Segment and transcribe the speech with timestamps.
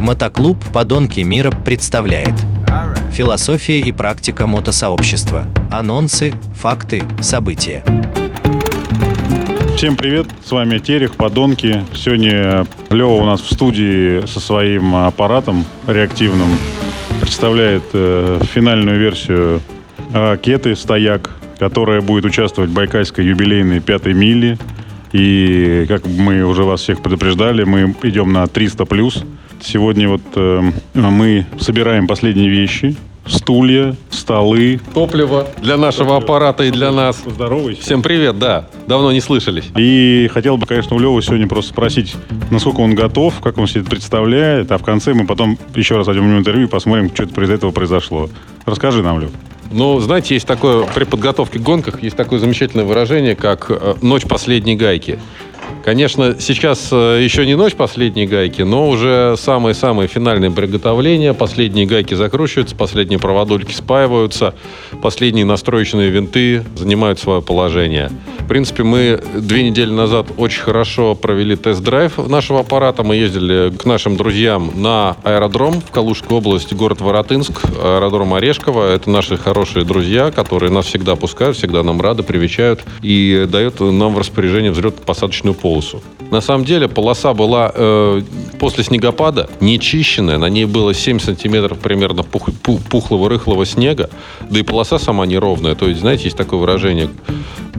[0.00, 2.32] Мотоклуб «Подонки мира» представляет
[3.12, 5.44] Философия и практика мотосообщества.
[5.70, 7.84] Анонсы, факты, события.
[9.76, 11.84] Всем привет, с вами Терех, Подонки.
[11.94, 16.48] Сегодня Лева у нас в студии со своим аппаратом реактивным.
[17.20, 19.60] Представляет э, финальную версию
[20.14, 24.56] ракеты «Стояк», которая будет участвовать в Байкальской юбилейной пятой мили.
[25.12, 28.86] И, как мы уже вас всех предупреждали, мы идем на 300+.
[28.86, 29.24] плюс.
[29.62, 32.96] Сегодня вот э, мы собираем последние вещи.
[33.26, 34.80] Стулья, столы.
[34.94, 37.16] Топливо для нашего аппарата и для нас.
[37.16, 37.82] Поздоровайся.
[37.82, 38.66] Всем привет, да.
[38.86, 39.66] Давно не слышались.
[39.76, 42.16] И хотел бы, конечно, у Левы сегодня просто спросить,
[42.50, 46.06] насколько он готов, как он себе это представляет, а в конце мы потом еще раз
[46.06, 48.28] возьмем интервью и посмотрим, что это из этого произошло.
[48.64, 49.30] Расскажи нам, Лев.
[49.70, 54.24] Ну, знаете, есть такое, при подготовке к гонках есть такое замечательное выражение, как э, «ночь
[54.24, 55.20] последней гайки».
[55.84, 61.32] Конечно, сейчас э, еще не ночь последней гайки, но уже самые-самые финальные приготовления.
[61.32, 64.54] Последние гайки закручиваются, последние проводульки спаиваются,
[65.02, 68.10] последние настроечные винты занимают свое положение.
[68.50, 73.04] Принципе, мы две недели назад очень хорошо провели тест-драйв нашего аппарата.
[73.04, 78.92] Мы ездили к нашим друзьям на аэродром в Калужской области, город Воротынск, аэродром Орешково.
[78.92, 84.14] Это наши хорошие друзья, которые нас всегда пускают, всегда нам рады, привечают и дают нам
[84.16, 86.02] в распоряжение взлетно-посадочную полосу полосу.
[86.30, 88.22] На самом деле полоса была э,
[88.58, 94.10] после снегопада нечищенная, на ней было 7 сантиметров примерно пух, пух, пухлого рыхлого снега,
[94.48, 95.74] да и полоса сама неровная.
[95.74, 97.10] То есть, знаете, есть такое выражение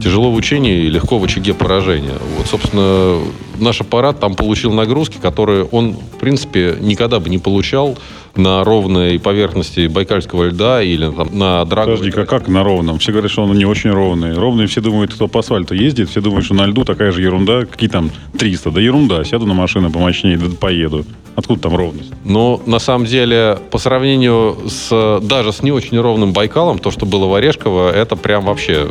[0.02, 2.14] тяжело в учении и легко в очаге поражения.
[2.38, 3.20] Вот, собственно,
[3.60, 7.98] наш аппарат там получил нагрузки, которые он, принципе, никогда бы не получал
[8.36, 11.98] на ровной поверхности байкальского льда или там, на драговой...
[11.98, 13.00] Подожди, как, как на ровном?
[13.00, 14.34] Все говорят, что он не очень ровный.
[14.34, 17.66] Ровный все думают, кто по асфальту ездит, все думают, что на льду такая же ерунда,
[17.66, 18.72] какие там 300.
[18.72, 21.06] Да ерунда, сяду на машину помощнее, да поеду.
[21.36, 22.12] Откуда там ровность?
[22.24, 27.06] Но на самом деле, по сравнению с даже с не очень ровным Байкалом, то, что
[27.06, 28.88] было в Орешково, это прям вообще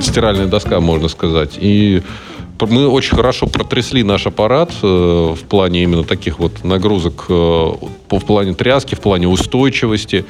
[0.00, 1.58] стиральная доска, можно сказать.
[1.58, 2.02] И
[2.62, 8.20] мы очень хорошо протрясли наш аппарат э, в плане именно таких вот нагрузок, э, в
[8.20, 10.24] плане тряски, в плане устойчивости.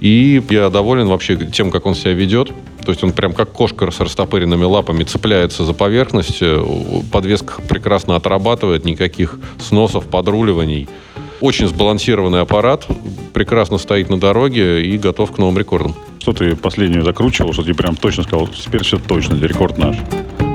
[0.00, 2.50] И я доволен вообще тем, как он себя ведет.
[2.84, 6.38] То есть он прям как кошка с растопыренными лапами цепляется за поверхность.
[6.42, 6.62] Э,
[7.10, 10.88] подвеска прекрасно отрабатывает, никаких сносов, подруливаний.
[11.40, 12.86] Очень сбалансированный аппарат,
[13.32, 15.94] прекрасно стоит на дороге и готов к новым рекордам.
[16.20, 19.96] Что ты последнюю закручивал, что ты прям точно сказал, теперь все точно, рекорд наш?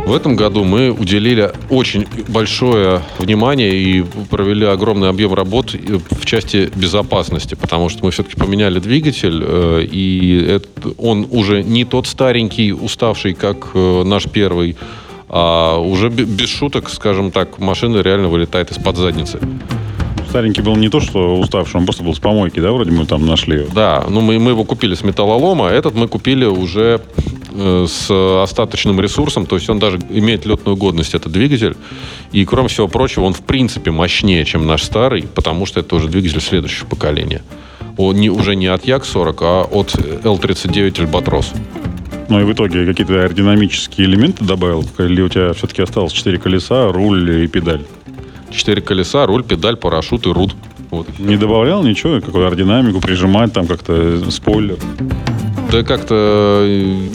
[0.07, 6.71] В этом году мы уделили очень большое внимание и провели огромный объем работ в части
[6.73, 10.61] безопасности, потому что мы все-таки поменяли двигатель, э, и
[10.97, 14.77] он уже не тот старенький, уставший, как э, наш первый,
[15.27, 19.41] а уже без шуток, скажем так, машина реально вылетает из-под задницы
[20.29, 23.25] старенький был не то, что уставший, он просто был с помойки, да, вроде мы там
[23.25, 23.65] нашли.
[23.73, 27.01] Да, ну мы, мы его купили с металлолома, а этот мы купили уже
[27.57, 31.75] с остаточным ресурсом, то есть он даже имеет летную годность, этот двигатель.
[32.31, 36.07] И, кроме всего прочего, он в принципе мощнее, чем наш старый, потому что это уже
[36.07, 37.41] двигатель следующего поколения.
[37.97, 41.53] Он не, уже не от Як-40, а от L39 Альбатрос.
[42.29, 44.85] Ну и в итоге какие-то аэродинамические элементы добавил?
[44.99, 47.81] Или у тебя все-таки осталось 4 колеса, руль и педаль?
[48.51, 50.55] Четыре колеса, руль, педаль, парашют и рут.
[50.89, 51.07] Вот.
[51.19, 54.77] Не добавлял ничего, какую аэродинамику прижимать, там как-то спойлер?
[55.71, 56.65] Да как-то,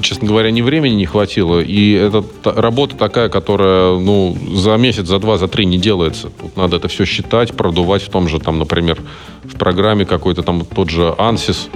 [0.02, 1.60] честно говоря, ни времени не хватило.
[1.60, 6.28] И это работа такая, которая, ну, за месяц, за два, за три не делается.
[6.28, 9.00] Тут надо это все считать, продувать в том же, там, например,
[9.44, 11.68] в программе какой-то там тот же ANSYS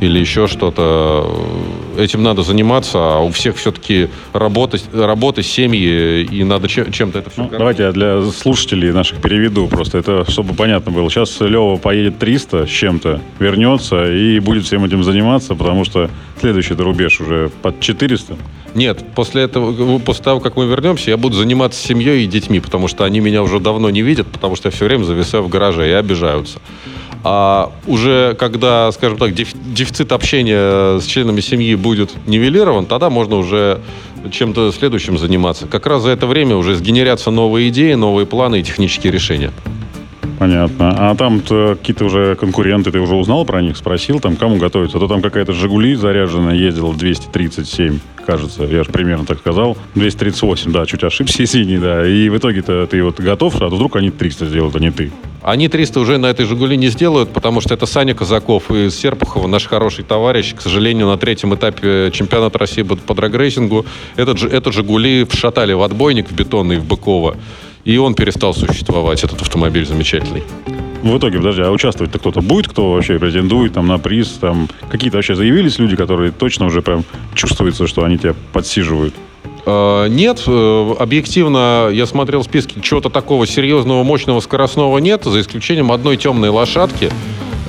[0.00, 1.30] или еще что-то.
[1.96, 7.42] Этим надо заниматься, а у всех все-таки работа, работа семьи, и надо чем-то это все...
[7.42, 11.08] Ну, давайте я для слушателей наших переведу просто, это чтобы понятно было.
[11.10, 16.74] Сейчас Лева поедет 300 с чем-то, вернется и будет всем этим заниматься, потому что следующий
[16.74, 18.36] рубеж уже под 400.
[18.74, 22.88] Нет, после этого, после того, как мы вернемся, я буду заниматься семьей и детьми, потому
[22.88, 25.88] что они меня уже давно не видят, потому что я все время зависаю в гараже
[25.88, 26.58] и обижаются.
[27.24, 33.80] А уже когда, скажем так, дефицит общения с членами семьи будет нивелирован, тогда можно уже
[34.30, 35.66] чем-то следующим заниматься.
[35.66, 39.52] Как раз за это время уже сгенерятся новые идеи, новые планы и технические решения.
[40.38, 40.94] Понятно.
[41.10, 44.98] А там какие-то уже конкуренты, ты уже узнал про них, спросил, там кому готовиться?
[44.98, 49.78] А то там какая-то «Жигули» заряженная ездила 237, кажется, я же примерно так сказал.
[49.94, 52.06] 238, да, чуть ошибся, синий, да.
[52.06, 55.10] И в итоге-то ты вот готов, а то вдруг они 300 сделают, а не ты.
[55.46, 59.46] Они 300 уже на этой «Жигули» не сделают, потому что это Саня Казаков из Серпухова,
[59.46, 60.52] наш хороший товарищ.
[60.56, 66.28] К сожалению, на третьем этапе чемпионата России по драгрейсингу этот, этот «Жигули» вшатали в отбойник
[66.28, 67.36] в бетонный в Быково.
[67.84, 70.42] И он перестал существовать, этот автомобиль замечательный.
[71.04, 74.30] В итоге, подожди, а участвовать-то кто-то будет, кто вообще претендует там на приз?
[74.40, 77.04] Там какие-то вообще заявились люди, которые точно уже прям
[77.34, 79.14] чувствуется, что они тебя подсиживают?
[79.66, 85.92] Э, Нет, э, объективно я смотрел списки, чего-то такого серьезного, мощного, скоростного нет, за исключением
[85.92, 87.10] одной темной лошадки.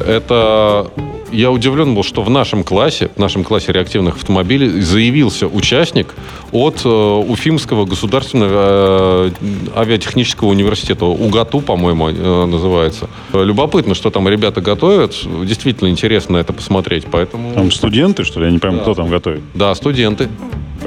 [0.06, 0.92] Это
[1.32, 6.16] я удивлен был, что в нашем классе, в нашем классе реактивных автомобилей заявился участник
[6.52, 9.32] от э, Уфимского государственного э,
[9.76, 11.06] авиатехнического университета.
[11.06, 13.10] УГАТУ, по-моему, э, называется.
[13.34, 15.16] Любопытно, что там ребята готовят.
[15.46, 17.06] Действительно интересно это посмотреть.
[17.12, 17.54] Поэтому...
[17.54, 18.46] Там студенты, что ли?
[18.46, 18.84] Я не пойму, Да.
[18.84, 19.42] кто там готовит.
[19.54, 20.30] Да, студенты.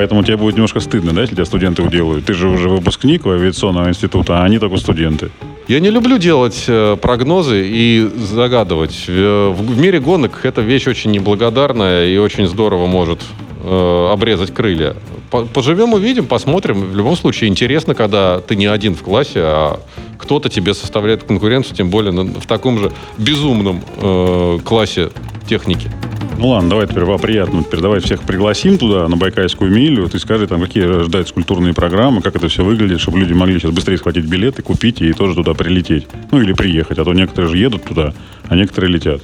[0.01, 2.25] Поэтому тебе будет немножко стыдно, да, если тебя студенты уделают.
[2.25, 5.31] Ты же уже выпускник авиационного института, а они только студенты.
[5.69, 9.05] Я не люблю делать э, прогнозы и загадывать.
[9.07, 13.21] В, в мире гонок эта вещь очень неблагодарная и очень здорово может
[13.63, 14.97] э, обрезать крылья.
[15.31, 16.81] По- Поживем, увидим, посмотрим.
[16.81, 19.81] В любом случае интересно, когда ты не один в классе, а
[20.17, 25.11] кто-то тебе составляет конкуренцию, тем более в таком же безумном э, классе
[25.47, 25.91] техники.
[26.41, 27.65] Ну ладно, давай теперь во приятном.
[27.65, 30.09] Теперь давай всех пригласим туда, на Байкальскую милю.
[30.09, 33.73] Ты скажи, там, какие ждать культурные программы, как это все выглядит, чтобы люди могли сейчас
[33.73, 36.07] быстрее схватить билеты, купить и тоже туда прилететь.
[36.31, 38.15] Ну или приехать, а то некоторые же едут туда,
[38.49, 39.21] а некоторые летят.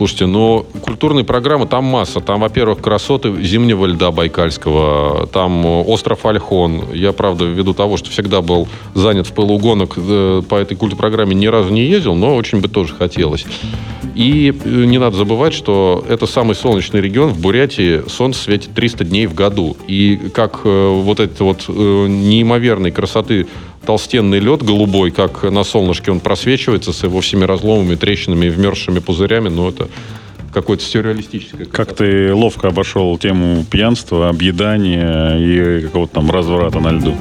[0.00, 2.20] Слушайте, ну, культурные программы там масса.
[2.20, 6.84] Там, во-первых, красоты зимнего льда Байкальского, там э, остров Альхон.
[6.94, 10.98] Я, правда, ввиду того, что всегда был занят в пылу гонок, э, по этой культурной
[10.98, 13.44] программе ни разу не ездил, но очень бы тоже хотелось.
[14.14, 17.34] И э, не надо забывать, что это самый солнечный регион.
[17.34, 19.76] В Бурятии солнце светит 300 дней в году.
[19.86, 23.48] И как вот этот вот неимоверной красоты
[23.84, 28.98] толстенный лед голубой, как на солнышке он просвечивается с его всеми разломами, трещинами и вмерзшими
[28.98, 29.88] пузырями, но это
[30.52, 31.66] какое-то сюрреалистическое.
[31.66, 37.14] Как ты ловко обошел тему пьянства, объедания и какого-то там разврата на льду.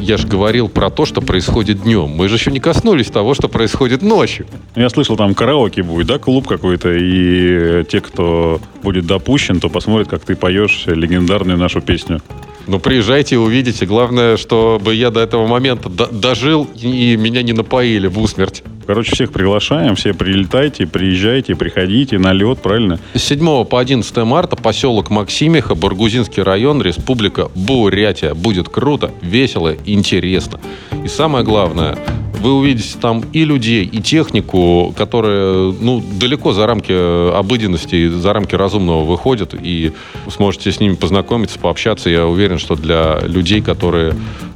[0.00, 2.08] Я же говорил про то, что происходит днем.
[2.08, 4.46] Мы же еще не коснулись того, что происходит ночью.
[4.74, 10.08] Я слышал, там караоке будет, да, клуб какой-то, и те, кто будет допущен, то посмотрят,
[10.08, 12.22] как ты поешь легендарную нашу песню.
[12.70, 13.84] Ну, приезжайте и увидите.
[13.84, 18.62] Главное, чтобы я до этого момента до- дожил и меня не напоили в усмерть.
[18.86, 23.00] Короче, всех приглашаем, все прилетайте, приезжайте, приходите на лед, правильно?
[23.14, 28.34] С 7 по 11 марта поселок Максимиха, Баргузинский район, Республика Бурятия.
[28.34, 30.60] Будет круто, весело, интересно.
[31.04, 31.98] И самое главное,
[32.40, 36.92] вы увидите там и людей, и технику, которая ну, далеко за рамки
[37.36, 39.92] обыденности, за рамки разумного выходит, и
[40.28, 42.08] сможете с ними познакомиться, пообщаться.
[42.08, 44.12] Я уверен, что для людей, которые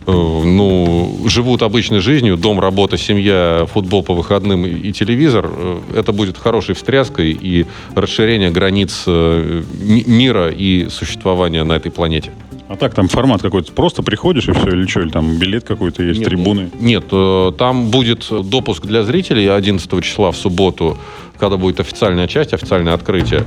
[0.07, 6.13] э, ну, живут обычной жизнью, дом, работа, семья, футбол по выходным и, телевизор, э, это
[6.13, 12.31] будет хорошей встряской и расширение границ э, ми- мира и существования на этой планете.
[12.66, 16.02] А так, там формат какой-то, просто приходишь и все, или что, или там билет какой-то
[16.02, 16.70] есть, Нет, трибуны.
[16.81, 20.96] Нет, э, там будет допуск для зрителей 11 числа в субботу,
[21.38, 23.44] когда будет официальная часть, официальное открытие.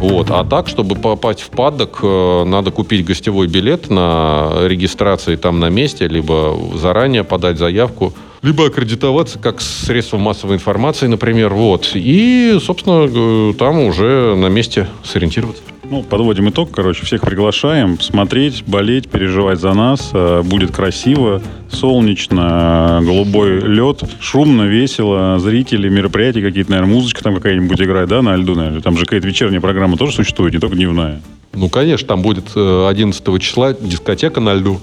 [0.00, 0.30] Вот.
[0.30, 5.70] А так, чтобы попасть в паддок, э, надо купить гостевой билет на регистрации там на
[5.70, 11.54] месте, либо заранее подать заявку, либо аккредитоваться как средство массовой информации, например.
[11.54, 11.92] Вот.
[11.94, 15.62] И, собственно, э, там уже на месте сориентироваться.
[15.88, 20.10] Ну, подводим итог, короче, всех приглашаем смотреть, болеть, переживать за нас.
[20.12, 21.40] Э, Будет красиво,
[21.70, 28.20] солнечно, э, голубой лед, шумно, весело, зрители, мероприятия какие-то, наверное, музычка там какая-нибудь играть, да,
[28.20, 28.80] на льду, наверное.
[28.82, 31.20] Там же какая-то вечерняя программа тоже существует, не только дневная.
[31.52, 34.80] Ну, конечно, там будет э, 11 числа дискотека на льду.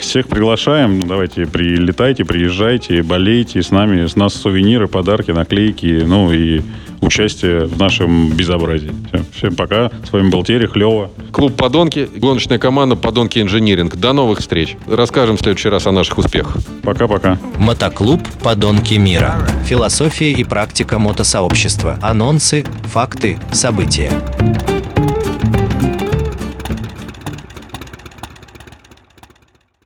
[0.00, 6.32] Всех приглашаем, Ну, давайте прилетайте, приезжайте, болейте с нами, с нас сувениры, подарки, наклейки, ну
[6.32, 6.62] и
[7.00, 8.92] участие в нашем безобразии.
[9.12, 9.24] Всё.
[9.34, 9.90] Всем пока.
[10.08, 11.10] С вами был Терех, Лева.
[11.32, 13.96] Клуб «Подонки», гоночная команда «Подонки Инжиниринг».
[13.96, 14.76] До новых встреч.
[14.86, 16.56] Расскажем в следующий раз о наших успехах.
[16.82, 17.38] Пока-пока.
[17.58, 19.34] Мотоклуб «Подонки мира».
[19.66, 21.98] Философия и практика мотосообщества.
[22.00, 24.10] Анонсы, факты, события.